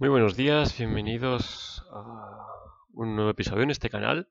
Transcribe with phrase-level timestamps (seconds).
[0.00, 2.46] Muy buenos días, bienvenidos a
[2.92, 4.28] un nuevo episodio en este canal.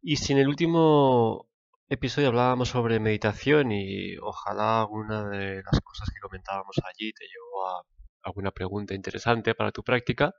[0.00, 1.46] Y si en el último
[1.90, 7.68] episodio hablábamos sobre meditación y ojalá alguna de las cosas que comentábamos allí te llevó
[7.68, 7.82] a
[8.22, 10.32] alguna pregunta interesante para tu práctica,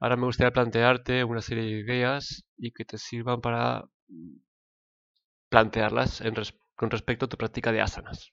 [0.00, 3.84] ahora me gustaría plantearte una serie de ideas y que te sirvan para
[5.48, 6.24] plantearlas
[6.74, 8.32] con respecto a tu práctica de asanas,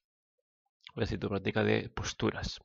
[0.95, 2.59] es decir, tu práctica de posturas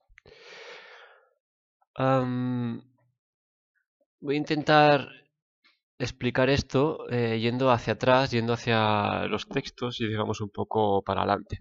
[4.20, 5.08] voy a intentar
[5.98, 11.22] explicar esto eh, yendo hacia atrás, yendo hacia los textos y digamos un poco para
[11.22, 11.60] adelante.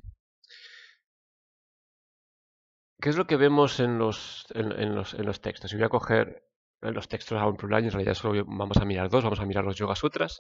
[2.99, 5.73] ¿Qué es lo que vemos en los, en, los, en los textos?
[5.73, 6.43] Y voy a coger
[6.81, 9.23] los textos a un plural en realidad solo vamos a mirar dos.
[9.23, 10.39] Vamos a mirar los Yoga Sutras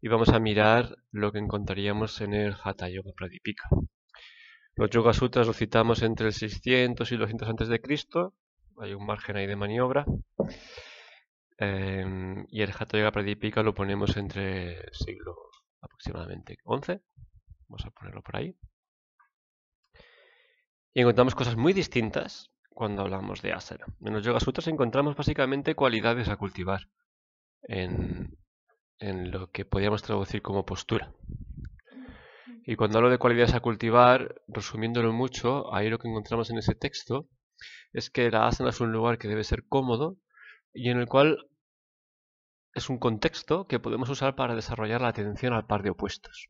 [0.00, 3.68] y vamos a mirar lo que encontraríamos en el Hatha Yoga Pradipika.
[4.74, 8.34] Los Yoga Sutras los citamos entre el 600 y 200 antes de Cristo
[8.80, 10.04] hay un margen ahí de maniobra.
[11.58, 15.36] Em, y el Hatha Yoga Pradipika lo ponemos entre siglo
[15.80, 17.02] aproximadamente 11.
[17.68, 18.56] Vamos a ponerlo por ahí.
[20.94, 23.86] Y encontramos cosas muy distintas cuando hablamos de asana.
[24.00, 26.88] En los Yoga Sutras encontramos básicamente cualidades a cultivar
[27.62, 28.38] en,
[28.98, 31.12] en lo que podríamos traducir como postura.
[32.64, 36.74] Y cuando hablo de cualidades a cultivar, resumiéndolo mucho, ahí lo que encontramos en ese
[36.74, 37.28] texto
[37.92, 40.16] es que la asana es un lugar que debe ser cómodo
[40.72, 41.48] y en el cual
[42.74, 46.46] es un contexto que podemos usar para desarrollar la atención al par de opuestos.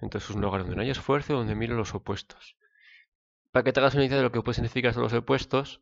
[0.00, 2.56] Entonces es un lugar donde no hay esfuerzo, donde miro los opuestos.
[3.50, 5.80] Para que te hagas una idea de lo que puede significar los opuestos,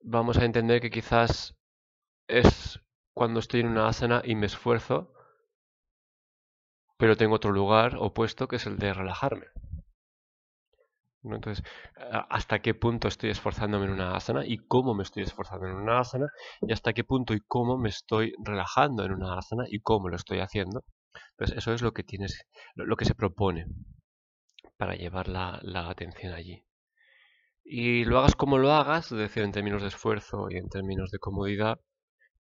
[0.00, 1.56] vamos a entender que quizás
[2.28, 2.80] es
[3.12, 5.12] cuando estoy en una asana y me esfuerzo,
[6.96, 9.46] pero tengo otro lugar opuesto que es el de relajarme.
[11.34, 11.64] Entonces,
[12.30, 16.00] hasta qué punto estoy esforzándome en una asana y cómo me estoy esforzando en una
[16.00, 16.28] asana
[16.62, 20.16] y hasta qué punto y cómo me estoy relajando en una asana y cómo lo
[20.16, 20.84] estoy haciendo.
[21.32, 23.66] Entonces, eso es lo que tienes, lo que se propone
[24.76, 26.64] para llevar la, atención allí.
[27.64, 31.10] Y lo hagas como lo hagas, es decir, en términos de esfuerzo y en términos
[31.10, 31.80] de comodidad,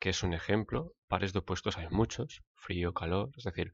[0.00, 3.72] que es un ejemplo, pares de opuestos hay muchos, frío, calor, es decir,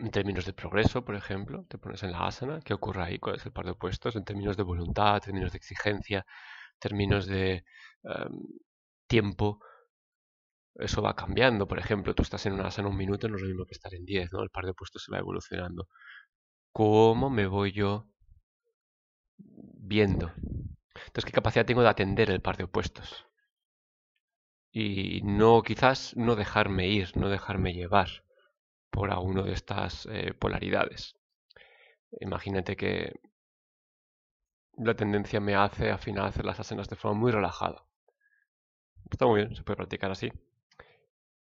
[0.00, 3.18] en términos de progreso, por ejemplo, te pones en la asana, ¿qué ocurre ahí?
[3.18, 4.16] ¿Cuál es el par de opuestos?
[4.16, 6.26] En términos de voluntad, términos de exigencia,
[6.78, 7.64] términos de
[8.04, 8.32] em,
[9.06, 9.60] tiempo,
[10.74, 11.68] eso va cambiando.
[11.68, 13.94] Por ejemplo, tú estás en una asana un minuto, no es lo mismo que estar
[13.94, 14.42] en diez, ¿no?
[14.42, 15.88] El par de opuestos se va evolucionando.
[16.72, 18.08] ¿Cómo me voy yo
[19.38, 20.32] viendo?
[21.06, 23.26] Entonces, ¿qué capacidad tengo de atender el par de opuestos?
[24.72, 28.22] Y no, quizás no dejarme ir, no dejarme llevar
[28.90, 31.16] por alguno de estas eh, polaridades.
[32.20, 33.14] Imagínate que
[34.76, 37.84] la tendencia me hace al final hacer las asanas de forma muy relajada.
[39.10, 40.32] Está muy bien, se puede practicar así.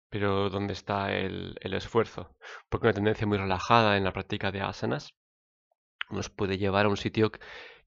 [0.08, 2.36] Pero ¿dónde está el, esfuerzo?
[2.68, 5.14] Porque una tendencia muy relajada en la práctica de asanas
[6.10, 7.30] nos puede llevar a un sitio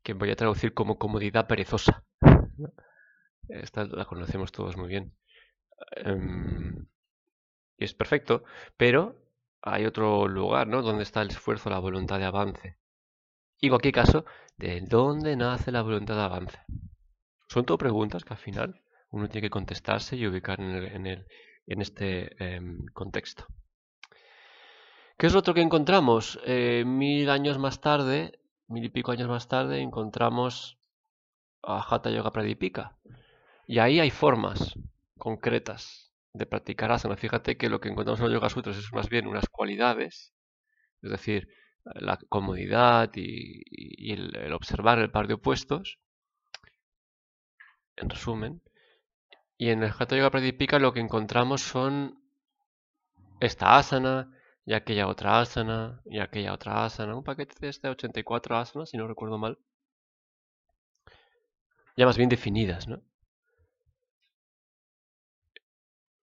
[0.01, 2.03] que voy a traducir como comodidad perezosa.
[3.49, 5.13] Esta la conocemos todos muy bien.
[5.97, 6.87] Em,
[7.77, 8.43] y es perfecto,
[8.77, 9.22] pero
[9.65, 10.81] hay otro lugar, ¿no?
[10.81, 12.77] Donde está el esfuerzo, la voluntad de avance.
[13.59, 14.25] Y en cualquier caso,
[14.57, 16.59] ¿de dónde nace la voluntad de avance?
[17.47, 21.25] Son todo preguntas que al final uno tiene que contestarse y ubicar en, el,
[21.65, 23.45] en, este em, contexto.
[25.17, 26.41] ¿Qué es lo otro que encontramos?
[26.45, 30.77] Eh, mil años más tarde, mil y pico años más tarde, encontramos
[31.61, 32.97] a Hatha Yoga Pradipika.
[33.65, 34.77] Y ahí hay formas
[35.17, 36.02] concretas
[36.33, 37.15] de practicar asana.
[37.15, 40.33] Fíjate que lo que encontramos en los Yoga Sutras es más bien unas cualidades,
[41.01, 41.47] es decir,
[41.85, 45.99] la comodidad y, el, observar el par de opuestos,
[47.95, 48.61] en resumen.
[49.57, 52.19] Y en el Hatha Yoga Pradipika lo que encontramos son
[53.39, 54.31] esta asana
[54.65, 57.15] y aquella otra asana y aquella otra asana.
[57.15, 59.59] Un paquete de este 84 asanas, si no recuerdo mal.
[61.95, 63.03] Ya más bien definidas, ¿no?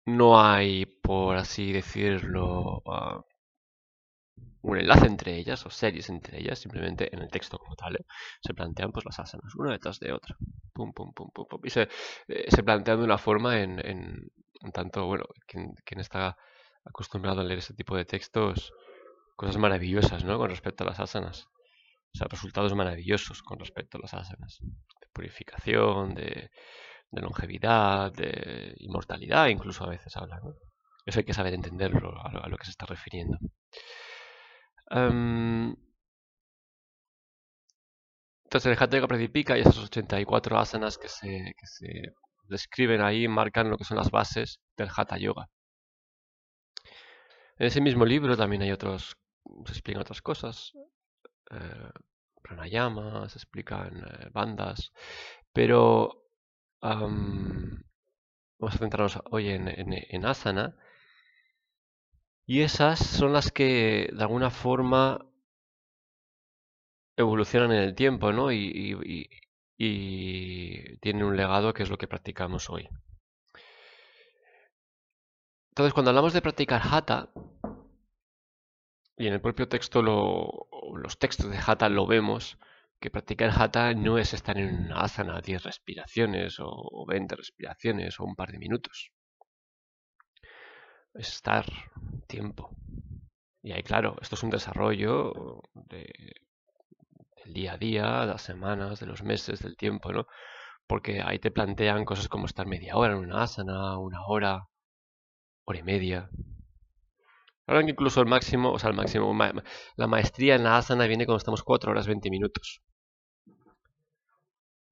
[0.09, 3.23] No hay, por así decirlo, ah,
[4.63, 8.05] un enlace entre ellas o series entre ellas, simplemente en el texto como tal, ¿eh?
[8.43, 10.37] se plantean pues las asanas una detrás de otra.
[10.73, 11.61] Pum, pum, pum, pum, pum.
[11.65, 11.89] Y se,
[12.29, 14.31] eh, se plantean de una forma en, en,
[14.73, 16.37] tanto, bueno, quien, quien, está
[16.85, 18.73] acostumbrado a leer ese tipo de textos,
[19.37, 20.39] cosas maravillosas, ¿no?
[20.39, 21.49] Con respecto a las asanas.
[22.15, 24.59] O sea, resultados maravillosos con respecto a las asanas.
[24.61, 26.51] De purificación, de
[27.11, 30.41] de longevidad, de inmortalidad, incluso a veces habla.
[31.07, 33.39] Eso hay que saber entenderlo, a lo, que se está refiriendo.
[34.91, 35.75] Em,
[38.49, 42.03] Entonces el Hatha Pradipika y esos 84 asanas que se, que se
[42.45, 45.51] describen ahí marcan lo que son las bases del Hatha Yoga.
[47.59, 49.19] En ese mismo libro también hay otros,
[49.67, 50.73] se explican otras cosas,
[51.51, 51.91] eh,
[52.43, 54.93] pranayama, se explican eh, bandas,
[55.53, 56.28] pero
[56.81, 57.83] vamos
[58.61, 60.77] a centrarnos hoy en, asana.
[62.47, 65.27] Y esas son las que de alguna forma
[67.17, 68.53] evolucionan en el tiempo, ¿no?
[68.53, 69.29] Y,
[69.77, 72.89] y, tienen un legado que es lo que practicamos hoy.
[75.71, 77.31] Entonces, cuando hablamos de practicar hatha,
[79.17, 82.59] y en el propio texto, los textos de hatha lo vemos,
[83.01, 88.25] que practicar hatha no es estar en una asana 10 respiraciones o 20 respiraciones o
[88.25, 89.13] un par de minutos.
[91.15, 91.67] Es estar
[92.27, 92.71] tiempo.
[93.63, 96.07] Y ahí, claro, esto es un desarrollo de,
[97.45, 100.27] del día a día, de las semanas, de los meses, del tiempo, ¿no?
[100.87, 104.69] Porque ahí te plantean cosas como estar media hora en una asana, una hora,
[105.65, 106.31] hora y media.
[107.67, 109.37] Ahora que incluso el máximo, o sea, el máximo,
[109.97, 112.81] la maestría en la asana viene cuando estamos 4 horas 20 minutos.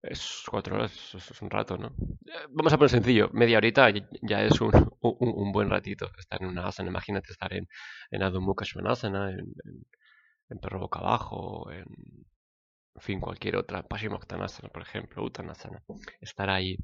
[0.02, 1.88] Es 4 horas, es un rato, ¿no?
[2.26, 3.88] Eh, vamos a poner sencillo, media horita
[4.22, 4.60] ya es
[5.00, 6.90] un, buen ratito estar en una asana.
[6.90, 7.68] Imagínate estar en,
[8.10, 8.64] en Adho Mukha
[9.02, 9.16] en,
[10.48, 11.86] en, perro boca abajo, en,
[12.94, 15.82] en fin, cualquier otra, Paschimottanasana, por ejemplo, Uttanasana.
[16.20, 16.76] Estar ahí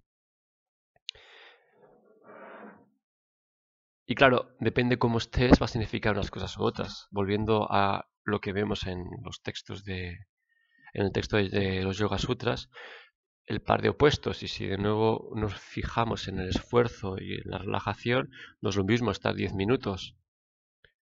[4.06, 7.06] Y claro, depende cómo estés, va a significar unas cosas u otras.
[7.11, 10.19] Volviendo a lo que vemos en los textos de,
[10.92, 12.70] en el texto de los Yoga Sutras,
[13.44, 14.42] el par de opuestos.
[14.42, 18.30] Y si de nuevo nos fijamos en el esfuerzo y en la relajación,
[18.60, 20.16] no es lo mismo estar 10 minutos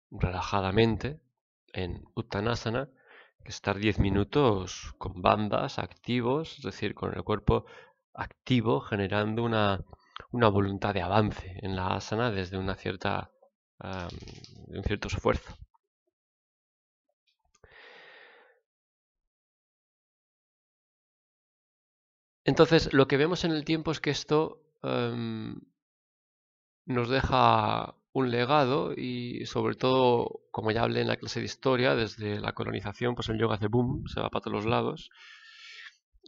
[0.09, 1.19] relajadamente
[1.73, 2.89] en Uttanasana
[3.43, 7.65] que estar 10 minutos con bandas activos, es decir, con el cuerpo
[8.13, 9.83] activo generando una
[10.31, 13.31] una voluntad de avance en la asana desde una cierta,
[13.79, 15.57] un cierto esfuerzo.
[22.43, 24.61] Entonces, lo que vemos en el tiempo es que esto
[26.85, 31.95] nos deja un legado y sobre todo, como ya hablé en la clase de historia,
[31.95, 35.09] desde la colonización, pues el yoga hace boom, se va para todos los lados.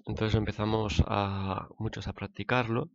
[0.06, 2.90] Entonces empezamos a muchos a practicarlo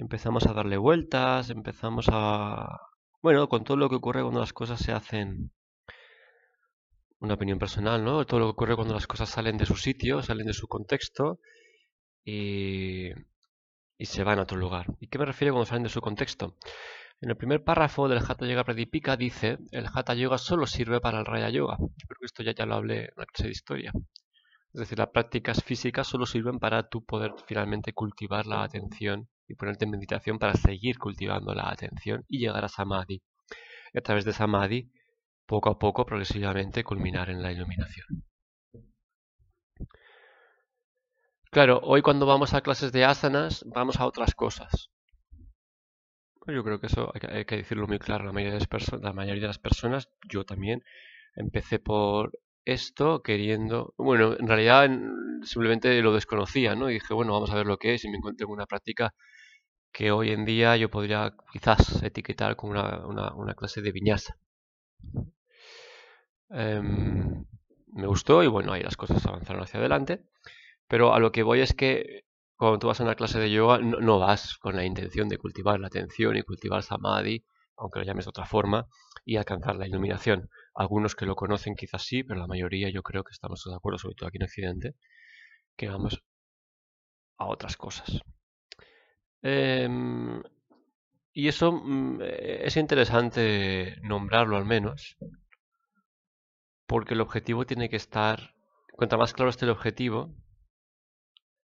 [0.00, 2.80] empezamos a darle vueltas, empezamos a...
[3.22, 5.52] Bueno, con todo lo que ocurre cuando las cosas se hacen...
[7.18, 8.24] Una opinión personal, ¿no?
[8.24, 11.38] Todo lo que ocurre cuando las cosas salen de su sitio, salen de su contexto
[12.24, 13.12] y,
[13.98, 14.86] se van a otro lugar.
[15.00, 16.56] ¿Y qué me refiero cuando salen de su contexto?
[17.20, 21.20] En el primer párrafo del Hatha Yoga Pradipika dice, el Hatha Yoga solo sirve para
[21.20, 21.76] el Raya Yoga.
[22.22, 23.92] Esto ya, ya lo hablé en la clase de historia.
[24.72, 29.54] Es decir, las prácticas físicas solo sirven para tú poder finalmente cultivar la atención y
[29.54, 33.20] ponerte en meditación para seguir cultivando la atención y llegar a Samadhi.
[33.92, 34.92] Y a través de Samadhi,
[35.44, 38.29] poco a poco, progresivamente, culminar en la iluminación.
[41.50, 44.90] Claro, hoy cuando vamos a clases de asanas, vamos a otras cosas.
[46.46, 48.24] Yo creo que eso hay que, decirlo muy claro.
[48.24, 50.84] La mayoría, de la mayoría de las personas, yo también,
[51.34, 54.88] empecé por esto queriendo, bueno, en realidad
[55.42, 56.88] simplemente lo desconocía, ¿no?
[56.88, 59.12] Y dije, bueno, vamos a ver lo que es y me encontré con una práctica
[59.92, 64.36] que hoy en día yo podría quizás etiquetar como una, clase de viñasa.
[66.50, 67.44] Em,
[67.92, 70.24] me gustó y bueno, ahí las cosas avanzaron hacia adelante.
[70.90, 72.24] Pero a lo que voy es que
[72.56, 75.78] cuando tú vas a una clase de yoga no, vas con la intención de cultivar
[75.78, 77.44] la atención y cultivar samadhi,
[77.76, 78.88] aunque lo llames de otra forma,
[79.24, 80.50] y alcanzar la iluminación.
[80.74, 83.98] Algunos que lo conocen quizás sí, pero la mayoría yo creo que estamos de acuerdo,
[83.98, 84.94] sobre todo aquí en Occidente,
[85.76, 86.24] que vamos
[87.38, 88.20] a otras cosas.
[89.42, 90.42] Em,
[91.32, 95.16] y eso mm, es interesante nombrarlo al menos,
[96.88, 98.56] porque el objetivo tiene que estar,
[98.92, 100.34] cuanto más claro esté el objetivo,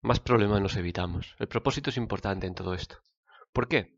[0.07, 1.35] más problemas nos evitamos.
[1.39, 2.97] El propósito es importante en todo esto.
[3.53, 3.97] ¿Por qué?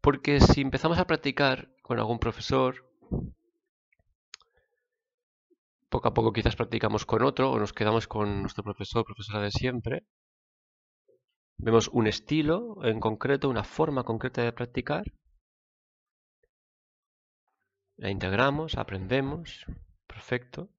[0.00, 2.90] Porque si empezamos a practicar con algún profesor,
[5.88, 9.40] poco a poco quizás practicamos con otro o nos quedamos con nuestro profesor o profesora
[9.40, 10.06] de siempre,
[11.64, 15.04] Vemos un estilo en concreto, una forma concreta de practicar.
[17.96, 19.64] La integramos, aprendemos.
[20.08, 20.70] Perfecto.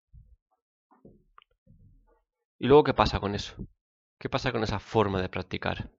[2.60, 3.56] ¿Y luego qué pasa con eso?
[4.20, 5.92] ¿Qué pasa con esa forma de practicar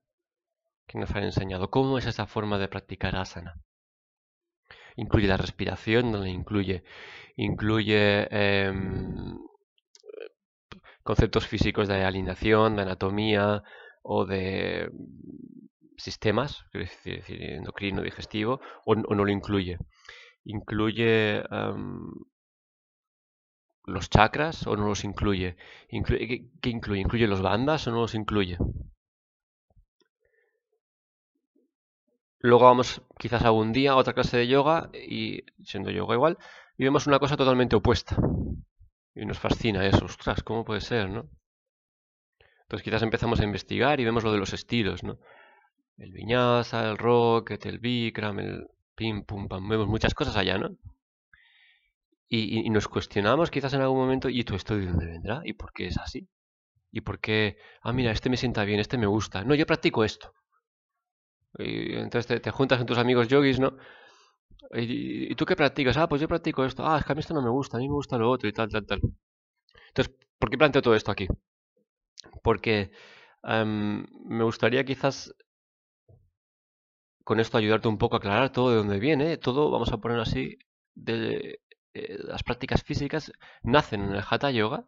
[0.87, 1.69] que nos han enseñado?
[1.69, 3.61] ¿Cómo es esa forma de practicar asana?
[4.95, 6.83] Incluye la respiración, no la incluye.
[7.35, 9.37] Incluye em,
[11.03, 13.63] conceptos físicos de alineación, de anatomía
[14.01, 14.89] o de
[15.97, 19.77] sistemas, es decir, endocrino, digestivo, o, no lo incluye.
[20.45, 21.43] Incluye
[23.85, 25.55] los chakras o no los incluye.
[25.89, 27.01] ¿qué, ¿Qué incluye?
[27.01, 28.57] ¿Incluye los bandas o no los incluye?
[32.39, 36.37] Luego vamos quizás algún día a otra clase de yoga y siendo yoga igual,
[36.77, 38.17] y vemos una cosa totalmente opuesta.
[39.15, 41.29] Y nos fascina eso, ostras, ¿cómo puede ser, no?
[42.63, 45.17] Entonces quizás empezamos a investigar y vemos lo de los estilos, ¿no?
[45.97, 50.69] El viñasa, el rocket, el bikram, el pim pum pam, vemos muchas cosas allá, ¿no?
[52.27, 55.41] Y, y, nos cuestionamos quizás en algún momento, ¿y esto de dónde vendrá?
[55.45, 56.27] ¿Y por qué es así?
[56.91, 57.57] ¿Y por qué?
[57.81, 59.43] Ah, mira, este me sienta bien, este me gusta.
[59.43, 60.33] No, yo practico esto.
[61.57, 63.77] Y entonces te, juntas con tus amigos yogis, ¿no?
[64.73, 65.97] Y, tú qué practicas?
[65.97, 66.85] Ah, pues yo practico esto.
[66.85, 68.49] Ah, es que a mí esto no me gusta, a mí me gusta lo otro
[68.49, 69.01] y tal, tal, tal.
[69.89, 71.27] Entonces, ¿por qué planteo todo esto aquí?
[72.43, 72.91] Porque
[73.43, 75.33] em, me gustaría quizás
[77.23, 79.37] con esto ayudarte un poco a aclarar todo de dónde viene.
[79.37, 80.57] Todo, vamos a poner así,
[80.93, 81.59] de
[81.95, 83.31] eh, las prácticas físicas
[83.63, 84.85] nacen en el Hatha Yoga,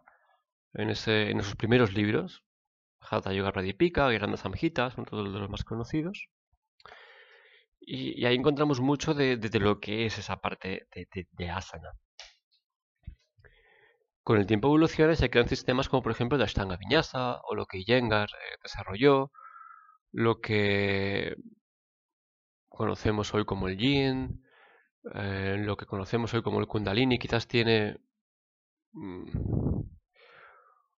[0.74, 2.44] en, ese, esos primeros libros.
[3.00, 6.28] Hatha Yoga Pradipika, Grandes Samhitas, son todos los más conocidos.
[7.80, 10.88] Y, ahí encontramos mucho de, lo que es esa parte
[11.32, 11.94] de, asana.
[14.24, 17.56] Con el tiempo evoluciona y se crean sistemas como por ejemplo el Ashtanga Vinyasa o
[17.56, 19.32] lo que Iyengar eh, desarrolló,
[20.12, 21.38] lo que
[22.68, 24.44] conocemos hoy como el Yin,
[25.16, 28.00] eh, lo que conocemos hoy como el Kundalini, quizás tiene
[28.94, 29.82] mm,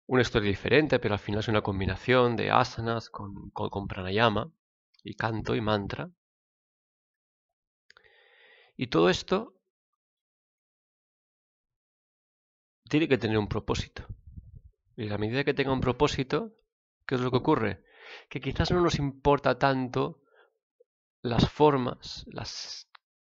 [0.07, 4.51] una historia diferente, pero al final es una combinación de asanas con pranayama
[5.03, 6.09] y canto y mantra.
[8.75, 9.59] Y todo esto
[12.89, 14.05] tiene que tener un propósito.
[14.97, 16.53] Y a medida que tenga un propósito,
[17.05, 17.83] ¿qué es lo que ocurre?
[18.29, 20.21] Que quizás no nos importa tanto
[21.21, 22.88] las formas, las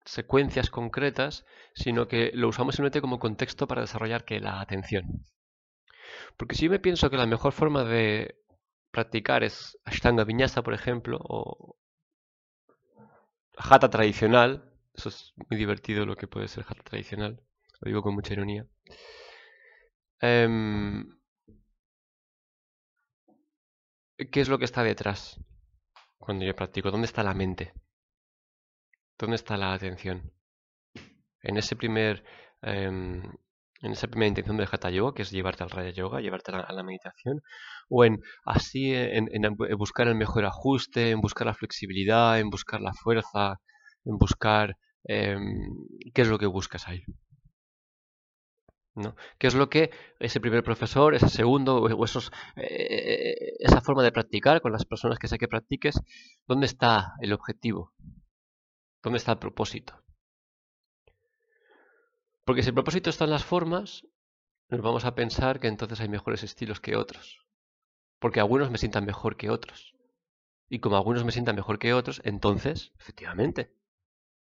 [0.05, 1.45] secuencias concretas,
[1.75, 5.25] sino que lo usamos simplemente como contexto para desarrollar que la atención.
[6.37, 8.37] Porque si yo me pienso que la mejor forma de
[8.91, 11.77] practicar es Ashtanga Vinyasa, por ejemplo, o
[13.57, 17.41] Hatha tradicional, eso es muy divertido lo que puede ser hatha tradicional.
[17.81, 18.67] Lo digo con mucha ironía.
[20.21, 21.07] Em,
[24.31, 25.39] ¿Qué es lo que está detrás
[26.19, 26.91] cuando yo practico?
[26.91, 27.73] ¿Dónde está la mente?
[29.23, 30.33] ¿Dónde está la atención?
[31.43, 32.25] En ese primer
[32.61, 33.23] em,
[33.81, 36.73] en esa primera intención de Hatha Yoga, que es llevarte al Raya Yoga, llevarte a
[36.73, 37.41] la, meditación,
[37.89, 39.29] o en así en,
[39.79, 43.61] buscar el mejor ajuste, en buscar la flexibilidad, en buscar la fuerza,
[44.05, 45.41] en buscar em,
[46.13, 47.05] qué es lo que buscas ahí.
[48.97, 49.15] ¿no?
[49.39, 54.11] ¿Qué es lo que ese primer profesor, ese segundo, o esos, eh, esa forma de
[54.11, 56.01] practicar con las personas que sé que practiques,
[56.49, 57.93] ¿dónde está el objetivo?
[59.03, 60.03] ¿Dónde está el propósito?
[62.45, 64.07] Porque si el propósito está en las formas,
[64.69, 67.47] nos vamos a pensar que entonces hay mejores estilos que otros.
[68.19, 69.95] Porque algunos me sientan mejor que otros.
[70.69, 73.75] Y como algunos me sientan mejor que otros, entonces, efectivamente,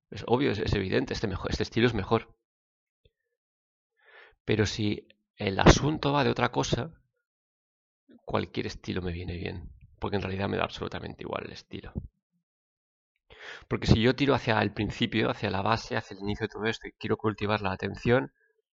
[0.10, 2.36] es obvio, es, evidente, este, este estilo es mejor.
[4.44, 6.92] Pero si el asunto va de otra cosa,
[8.26, 9.72] cualquier estilo me viene bien.
[10.00, 11.94] Porque en realidad me da absolutamente igual el estilo.
[13.68, 16.66] Porque si yo tiro hacia el principio, hacia la base, hacia el inicio de todo
[16.66, 18.32] esto y quiero cultivar la atención,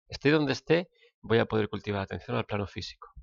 [0.08, 0.90] esté donde esté,
[1.22, 3.14] voy a poder cultivar la atención al plano físico.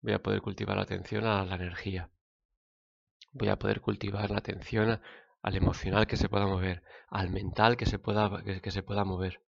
[0.00, 2.10] Voy a poder cultivar la atención a la energía.
[3.32, 5.00] Voy a poder cultivar la atención
[5.42, 9.42] al emocional que se pueda mover, al mental que se pueda, que, se pueda mover.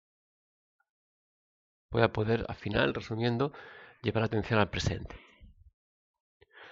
[1.91, 3.53] Voy a poder, al final, resumiendo,
[4.03, 5.17] llevar la atención al presente.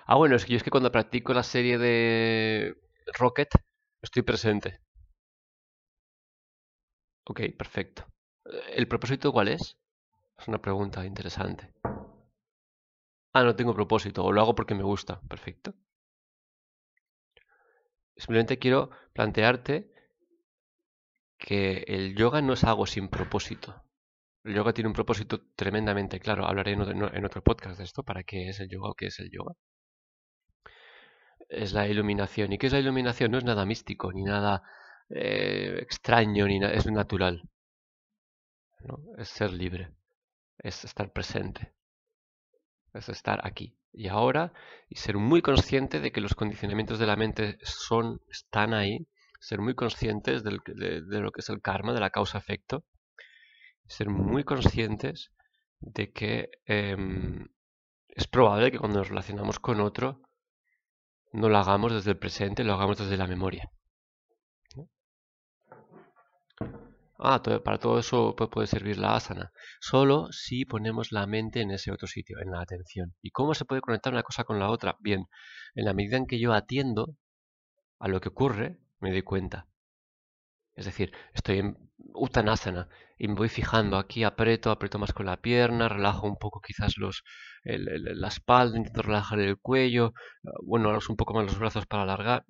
[0.07, 2.77] Ah, bueno, es que yo es que cuando practico la serie de
[3.19, 3.51] Rocket,
[4.03, 4.81] estoy presente.
[7.25, 8.05] Ok, perfecto.
[8.75, 9.79] ¿El propósito cuál es?
[10.39, 11.73] Es una pregunta interesante.
[13.33, 15.21] Ah, no tengo propósito, o lo hago porque me gusta.
[15.23, 15.75] Perfecto.
[18.17, 19.91] Simplemente quiero plantearte
[21.39, 23.83] que el yoga no es algo sin propósito.
[24.45, 26.47] El yoga tiene un propósito tremendamente claro.
[26.47, 29.31] Hablaré en otro podcast de esto, para qué es el yoga o qué es el
[29.31, 29.55] yoga.
[31.53, 32.53] Es la iluminación.
[32.53, 33.31] ¿Y qué es la iluminación?
[33.31, 34.63] No es nada místico, ni nada
[35.11, 36.73] eh, extraño, ni nada.
[36.75, 37.43] Es natural.
[39.19, 39.93] Es ser libre.
[40.59, 41.73] Es estar presente.
[42.95, 44.53] Es estar aquí y ahora
[44.89, 49.07] y ser muy consciente de que los condicionamientos de la mente son, están ahí,
[49.41, 52.85] ser muy conscientes de, lo que es el karma, de la causa-efecto,
[53.87, 55.33] ser muy conscientes
[55.81, 57.49] de que em,
[58.09, 60.23] es probable que cuando nos relacionamos con otro
[61.33, 63.71] no lo hagamos desde el presente, lo hagamos desde la memoria.
[67.25, 69.53] Ah, para todo eso puede servir la asana.
[69.81, 73.15] Solo si ponemos la mente en ese otro sitio, en la atención.
[73.23, 74.97] ¿Y cómo se puede conectar una cosa con la otra?
[74.99, 75.27] Bien,
[75.77, 77.17] en la medida en que yo atiendo
[78.01, 79.69] a lo que ocurre, me doy cuenta.
[80.75, 81.77] Es decir, estoy en
[82.15, 82.89] Uttanasana
[83.19, 86.97] y me voy fijando aquí, aprieto, aprieto más con la pierna, relajo un poco quizás
[86.97, 87.25] los,
[87.65, 90.13] la espalda, intento relajar el cuello,
[90.65, 92.45] bueno, un poco más los brazos para alargar.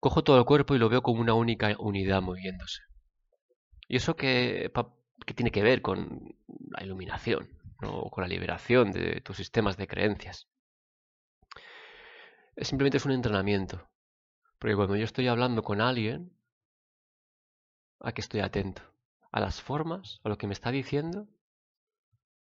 [0.00, 2.82] Cojo todo el cuerpo y lo veo como una única unidad moviéndose.
[3.88, 4.70] ¿Y eso qué,
[5.34, 6.34] tiene que ver con
[6.70, 7.48] la iluminación
[7.82, 10.46] o con la liberación de tus sistemas de creencias?
[12.56, 13.88] Simplemente es un entrenamiento.
[14.58, 16.30] Porque cuando yo estoy hablando con alguien,
[18.04, 18.82] a qué estoy atento.
[19.32, 21.26] A las formas, a lo que me está diciendo.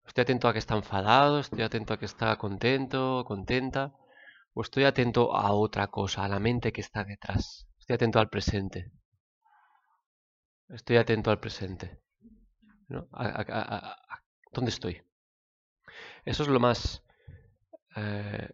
[0.06, 3.94] Estoy atento a que está enfadado, estoy atento a que está contento, contenta.
[4.54, 7.66] O estoy atento a otra cosa, a la mente que está detrás.
[7.78, 8.90] Estoy atento al presente.
[10.68, 12.00] Estoy atento al presente.
[14.52, 15.02] ¿Dónde estoy?
[16.24, 17.02] Eso es lo más,
[17.96, 18.50] eh,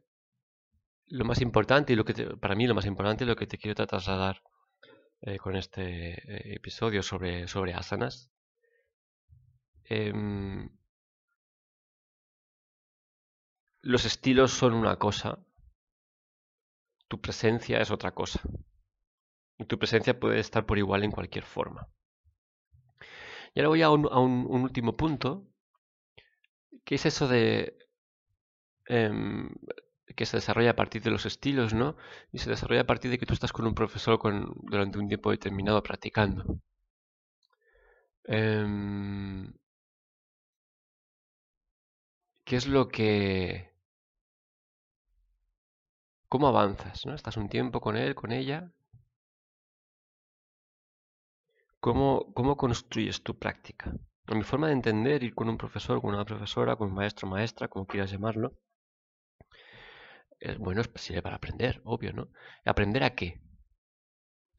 [1.07, 3.59] lo más importante y lo que para mí lo más importante y lo que te
[3.59, 4.43] quiero trasladar
[5.27, 8.31] eh, con este eh, episodio sobre, sobre asanas.
[9.85, 10.69] Em,
[13.81, 15.39] los estilos son una cosa,
[17.09, 18.41] tu presencia es otra cosa.
[19.57, 21.89] Y tu presencia puede estar por igual en cualquier forma.
[23.55, 25.49] Y ahora voy a un, último punto,
[26.85, 27.79] que es eso de
[28.87, 29.49] em,
[30.17, 31.97] que se desarrolla a partir de los estilos, ¿no?
[32.33, 35.09] Y se desarrolla a partir de que tú estás con un profesor con, durante un
[35.09, 36.61] tiempo determinado practicando.
[38.27, 39.53] Em,
[42.45, 43.71] ¿Qué es lo que...
[46.29, 47.07] ¿Cómo avanzas?
[47.07, 47.15] ¿no?
[47.15, 48.71] Estás un tiempo con él, con ella.
[51.81, 53.95] ¿Cómo, cómo construyes tu práctica?
[54.27, 57.69] mi forma de entender ir con un profesor, con una profesora, con un maestro, maestra,
[57.69, 58.55] como quieras llamarlo,
[60.41, 62.29] es bueno, sirve para aprender, obvio, ¿no?
[62.65, 63.41] ¿Aprender a qué?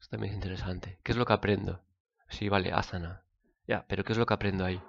[0.00, 0.98] Esto también es interesante.
[1.02, 1.82] ¿Qué es lo que aprendo?
[2.28, 3.24] Sí, vale, asana.
[3.66, 4.80] Ya, pero ¿qué es lo que aprendo ahí?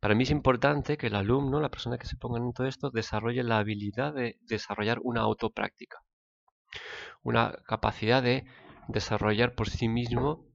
[0.00, 2.90] Para mí es importante que el alumno, la persona que se ponga en todo esto,
[2.90, 6.02] desarrolle la habilidad de desarrollar una autopráctica.
[7.22, 8.46] Una capacidad de
[8.88, 10.46] desarrollar por sí mismo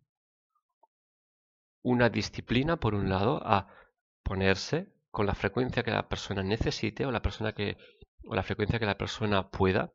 [1.81, 3.67] una disciplina, por un lado, a
[4.23, 7.77] ponerse con la frecuencia que la persona necesite o la persona que
[8.25, 9.93] o la frecuencia que la persona pueda,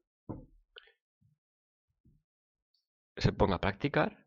[3.17, 4.25] se ponga a practicar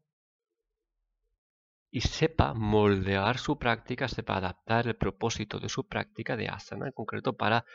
[1.89, 6.93] y sepa moldear su práctica, sepa adaptar el propósito de su práctica de asana en
[6.93, 7.65] concreto para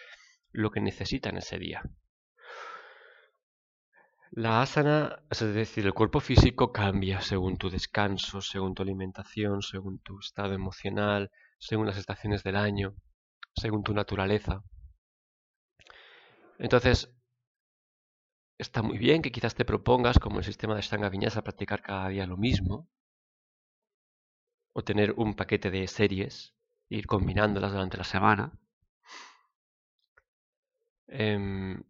[0.52, 1.82] lo que necesita en ese día.
[4.30, 9.98] La asana, es decir, el cuerpo físico cambia según tu descanso, según tu alimentación, según
[10.00, 12.94] tu estado emocional, según las estaciones del año,
[13.54, 14.62] según tu naturaleza.
[16.58, 17.10] Entonces,
[18.58, 22.08] está muy bien que quizás te propongas, como el sistema de Shtanga Vinyasa, practicar cada
[22.08, 22.88] día lo mismo,
[24.72, 26.54] o tener un paquete de series,
[26.90, 28.52] e ir combinándolas durante la semana.
[31.08, 31.82] Em,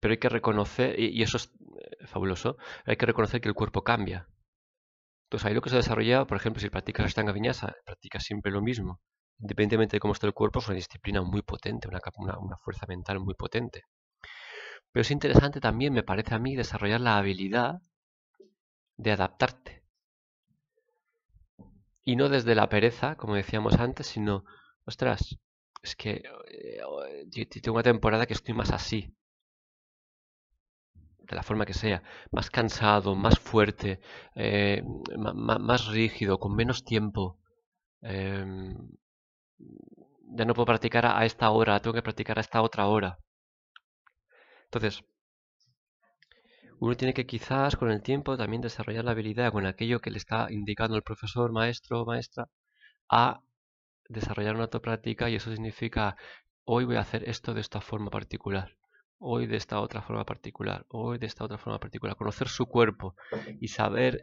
[0.00, 1.46] pero hay que reconocer, y, eso es
[1.80, 4.28] eh, fabuloso, hay que reconocer que el cuerpo cambia.
[5.26, 8.62] Entonces ahí lo que se desarrolla, por ejemplo, si practicas Ashtanga Vinyasa, practicas siempre lo
[8.62, 9.00] mismo,
[9.42, 12.00] independientemente de cómo esté el cuerpo, es una disciplina muy potente, una,
[12.38, 13.84] una, fuerza mental muy potente.
[14.92, 17.82] Pero es interesante también, me parece a mí, desarrollar la habilidad
[18.96, 19.82] de adaptarte.
[22.04, 24.44] Y no desde la pereza, como decíamos antes, sino,
[24.84, 25.38] ostras,
[25.82, 26.80] es que eh,
[27.62, 29.12] tengo una temporada que estoy más así,
[31.18, 34.00] de la forma que sea, más cansado, más fuerte,
[34.34, 34.84] eh,
[35.16, 37.38] más rígido, con menos tiempo.
[38.02, 38.76] Em,
[40.36, 43.18] ya no puedo practicar a esta hora, tengo que practicar a esta otra hora.
[44.64, 45.04] Entonces,
[46.80, 50.18] uno tiene que quizás con el tiempo también desarrollar la habilidad con aquello que le
[50.18, 52.48] está indicando el profesor, maestro o maestra,
[53.08, 53.40] a
[54.08, 56.16] desarrollar una autopráctica y eso significa
[56.64, 58.76] hoy voy a hacer esto de esta forma particular,
[59.18, 62.16] hoy de esta otra forma particular, hoy de esta otra forma particular.
[62.16, 63.14] Conocer su cuerpo
[63.60, 64.20] y saber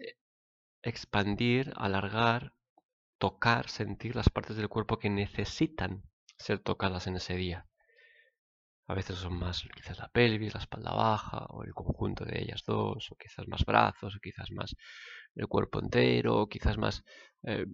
[0.81, 2.53] expandir, alargar
[3.19, 6.03] tocar, sentir las partes del cuerpo que necesitan
[6.37, 7.67] ser tocadas en ese día.
[8.87, 12.63] A veces son más quizás la pelvis, la espalda baja, o el conjunto de ellas
[12.65, 14.75] dos, o quizás más brazos, o quizás más
[15.35, 17.03] el cuerpo entero, o quizás más
[17.43, 17.65] eh,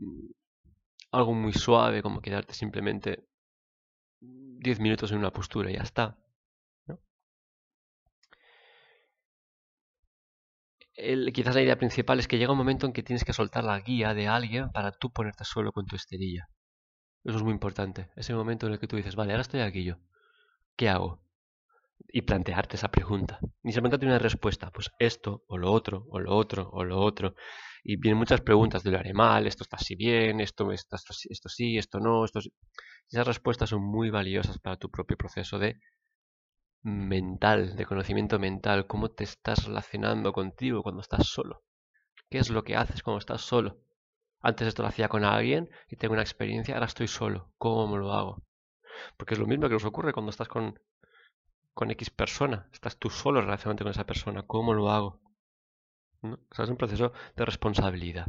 [1.12, 3.25] algo muy suave, como quedarte simplemente
[4.19, 6.17] 10 minutos en una postura y ya está.
[11.33, 13.79] Quizás la idea principal es que llega un momento en que tienes que soltar la
[13.79, 16.49] guía de alguien para tú ponerte solo con tu esterilla.
[17.23, 18.09] Eso es muy importante.
[18.15, 19.95] Ese momento en el que tú dices, vale, ahora estoy aquí yo.
[20.75, 21.21] ¿Qué hago?
[22.07, 23.39] Y plantearte esa pregunta.
[23.63, 24.71] Ni simplemente tiene una respuesta.
[24.71, 27.35] Pues esto, o lo otro, o lo otro, o lo otro.
[27.83, 31.49] Y vienen muchas preguntas de lo haré mal, esto está así bien, esto, esto, esto
[31.49, 32.51] sí, esto no, esto sí.
[33.09, 35.79] Esas respuestas son muy valiosas para tu propio proceso de
[36.85, 41.63] mental, de conocimiento mental, cómo te estás relacionando contigo cuando estás solo.
[42.29, 43.79] ¿Qué es lo que haces cuando estás solo?
[44.39, 47.51] Antes esto lo hacía con alguien y tengo una experiencia, ahora estoy solo.
[47.57, 48.43] ¿Cómo lo hago?
[49.17, 50.79] Porque es lo mismo que nos ocurre cuando estás con,
[51.73, 52.69] con X persona.
[52.71, 54.43] Estás tú solo relacionándote con esa persona.
[54.43, 55.19] ¿Cómo lo hago?
[56.23, 58.27] es un proceso de responsabilidad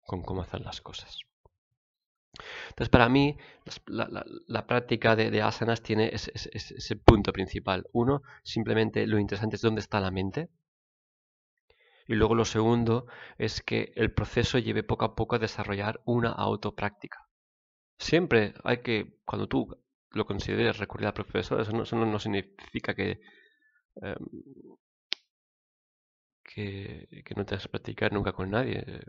[0.00, 1.27] con cómo hacer las cosas.
[2.68, 3.36] Entonces, para mí,
[3.86, 7.86] la, práctica de, asanas tiene ese, punto principal.
[7.92, 10.48] Uno, simplemente lo interesante es dónde está la mente.
[12.06, 16.30] Y luego lo segundo es que el proceso lleve poco a poco a desarrollar una
[16.32, 17.28] autopráctica.
[17.98, 19.76] Siempre hay que, cuando tú
[20.12, 23.20] lo consideres recurrir al profesor, eso no, significa que,
[23.96, 24.16] em,
[26.42, 29.02] que, que no te vas practicar nunca con nadie.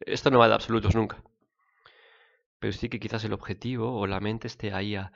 [0.00, 1.22] Esto no va de absolutos nunca
[2.64, 5.12] pero sí que quizás el objetivo o la mente esté ahí a...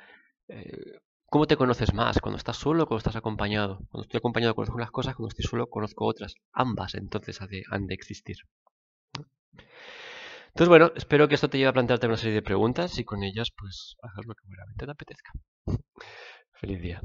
[0.48, 2.20] Eh, ¿Cómo te conoces más?
[2.20, 3.78] ¿Cuando estás solo o cuando estás acompañado?
[3.88, 6.34] Cuando estoy acompañado conozco unas cosas, cuando estoy solo conozco otras.
[6.52, 8.36] Ambas entonces han de, existir.
[10.48, 13.22] Entonces, bueno, espero que esto te lleve a plantearte una serie de preguntas y con
[13.22, 15.32] ellas, pues, hacer lo que realmente te apetezca.
[16.52, 17.00] Feliz día.